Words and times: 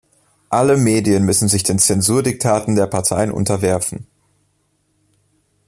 Alle 0.49 0.77
Medien 0.77 1.25
müssen 1.25 1.47
sich 1.47 1.61
den 1.61 1.77
Zensurdiktaten 1.77 2.75
der 2.75 2.87
Parteien 2.87 3.29
unterwerfen. 3.29 4.07